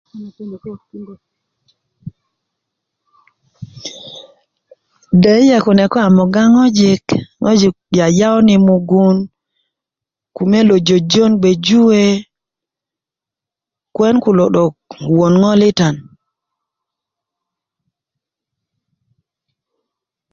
[5.21, 7.05] deyiye kune ko a moga ŋojik
[7.41, 9.17] ŋojik yayawun mugun
[10.35, 12.03] kume lo jojon bge juwe
[13.93, 14.73] kuwen kulo 'dok
[15.17, 15.95] won ŋolitan